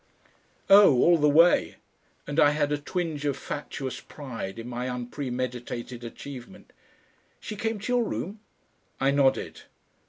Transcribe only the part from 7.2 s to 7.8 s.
"She came